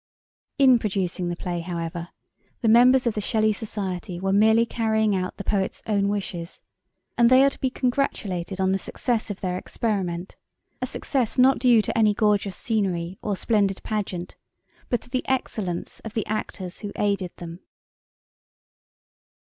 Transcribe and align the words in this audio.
In 0.57 0.79
producing 0.79 1.29
the 1.29 1.35
play, 1.35 1.59
however, 1.59 2.07
the 2.61 2.67
members 2.67 3.05
of 3.05 3.13
the 3.13 3.21
Shelley 3.21 3.53
Society 3.53 4.19
were 4.19 4.33
merely 4.33 4.65
carrying 4.65 5.15
out 5.15 5.37
the 5.37 5.43
poet's 5.43 5.83
own 5.85 6.07
wishes, 6.07 6.63
and 7.19 7.29
they 7.29 7.43
are 7.45 7.51
to 7.51 7.59
be 7.59 7.69
congratulated 7.69 8.59
on 8.59 8.71
the 8.71 8.79
success 8.79 9.29
of 9.29 9.41
their 9.41 9.59
experiment 9.59 10.35
a 10.81 10.87
success 10.87 11.35
due 11.35 11.41
not 11.43 11.59
to 11.59 11.95
any 11.95 12.15
gorgeous 12.15 12.55
scenery 12.55 13.19
or 13.21 13.35
splendid 13.35 13.83
pageant, 13.83 14.35
but 14.89 15.01
to 15.01 15.09
the 15.11 15.23
excellence 15.27 15.99
of 15.99 16.15
the 16.15 16.25
actors 16.25 16.79
who 16.79 16.91
aided 16.95 17.37
them. 17.37 17.59